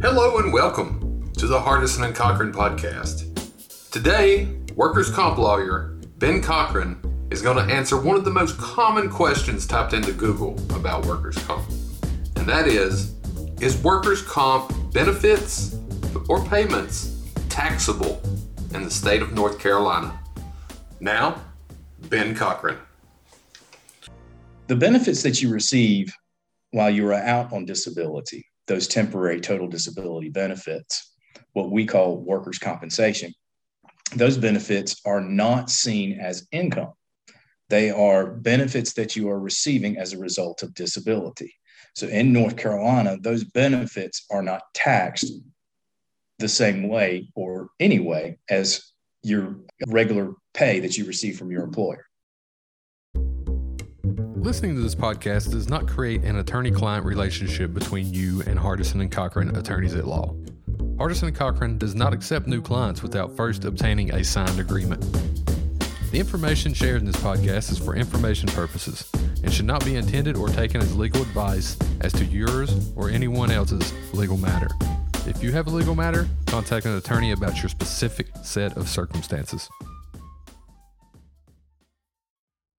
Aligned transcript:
Hello 0.00 0.38
and 0.38 0.52
welcome 0.52 1.28
to 1.38 1.48
the 1.48 1.58
Hardison 1.58 2.06
and 2.06 2.14
Cochran 2.14 2.52
podcast. 2.52 3.90
Today, 3.90 4.46
workers' 4.76 5.10
comp 5.10 5.38
lawyer 5.38 5.98
Ben 6.18 6.40
Cochran 6.40 7.28
is 7.32 7.42
going 7.42 7.56
to 7.56 7.74
answer 7.74 8.00
one 8.00 8.14
of 8.14 8.24
the 8.24 8.30
most 8.30 8.56
common 8.58 9.10
questions 9.10 9.66
typed 9.66 9.94
into 9.94 10.12
Google 10.12 10.52
about 10.72 11.04
workers' 11.04 11.36
comp. 11.38 11.68
And 12.36 12.48
that 12.48 12.68
is 12.68 13.16
Is 13.60 13.76
workers' 13.82 14.22
comp 14.22 14.72
benefits 14.92 15.76
or 16.28 16.44
payments 16.44 17.20
taxable 17.48 18.22
in 18.74 18.84
the 18.84 18.90
state 18.92 19.20
of 19.20 19.32
North 19.32 19.58
Carolina? 19.58 20.16
Now, 21.00 21.42
Ben 22.08 22.36
Cochran. 22.36 22.78
The 24.68 24.76
benefits 24.76 25.24
that 25.24 25.42
you 25.42 25.50
receive 25.50 26.14
while 26.70 26.88
you 26.88 27.04
are 27.08 27.14
out 27.14 27.52
on 27.52 27.64
disability 27.64 28.44
those 28.68 28.86
temporary 28.86 29.40
total 29.40 29.66
disability 29.66 30.28
benefits, 30.28 31.12
what 31.52 31.70
we 31.70 31.86
call 31.86 32.18
workers' 32.18 32.58
compensation, 32.58 33.34
those 34.14 34.38
benefits 34.38 35.00
are 35.04 35.20
not 35.20 35.70
seen 35.70 36.20
as 36.20 36.46
income. 36.52 36.92
They 37.68 37.90
are 37.90 38.26
benefits 38.26 38.94
that 38.94 39.16
you 39.16 39.28
are 39.28 39.38
receiving 39.38 39.98
as 39.98 40.12
a 40.12 40.18
result 40.18 40.62
of 40.62 40.74
disability. 40.74 41.54
So 41.94 42.06
in 42.06 42.32
North 42.32 42.56
Carolina, 42.56 43.18
those 43.20 43.44
benefits 43.44 44.24
are 44.30 44.42
not 44.42 44.62
taxed 44.72 45.32
the 46.38 46.48
same 46.48 46.88
way 46.88 47.28
or 47.34 47.70
any 47.80 47.98
way 47.98 48.38
as 48.48 48.92
your 49.22 49.56
regular 49.86 50.34
pay 50.54 50.80
that 50.80 50.96
you 50.96 51.04
receive 51.04 51.36
from 51.36 51.50
your 51.50 51.64
employer. 51.64 52.06
Listening 54.40 54.76
to 54.76 54.80
this 54.80 54.94
podcast 54.94 55.50
does 55.50 55.68
not 55.68 55.88
create 55.88 56.22
an 56.22 56.36
attorney 56.36 56.70
client 56.70 57.04
relationship 57.04 57.74
between 57.74 58.14
you 58.14 58.40
and 58.46 58.56
Hardison 58.56 59.00
and 59.00 59.10
Cochran 59.10 59.56
attorneys 59.56 59.96
at 59.96 60.06
law. 60.06 60.32
Hardison 60.96 61.24
and 61.24 61.36
Cochran 61.36 61.76
does 61.76 61.96
not 61.96 62.14
accept 62.14 62.46
new 62.46 62.62
clients 62.62 63.02
without 63.02 63.36
first 63.36 63.64
obtaining 63.64 64.14
a 64.14 64.22
signed 64.22 64.60
agreement. 64.60 65.02
The 66.12 66.20
information 66.20 66.72
shared 66.72 67.00
in 67.00 67.04
this 67.04 67.16
podcast 67.16 67.72
is 67.72 67.78
for 67.78 67.96
information 67.96 68.48
purposes 68.50 69.10
and 69.42 69.52
should 69.52 69.66
not 69.66 69.84
be 69.84 69.96
intended 69.96 70.36
or 70.36 70.48
taken 70.48 70.80
as 70.80 70.96
legal 70.96 71.20
advice 71.20 71.76
as 72.00 72.12
to 72.14 72.24
yours 72.24 72.92
or 72.94 73.10
anyone 73.10 73.50
else's 73.50 73.92
legal 74.14 74.36
matter. 74.36 74.68
If 75.26 75.42
you 75.42 75.50
have 75.50 75.66
a 75.66 75.70
legal 75.70 75.96
matter, 75.96 76.28
contact 76.46 76.86
an 76.86 76.96
attorney 76.96 77.32
about 77.32 77.60
your 77.60 77.68
specific 77.68 78.28
set 78.44 78.76
of 78.76 78.88
circumstances. 78.88 79.68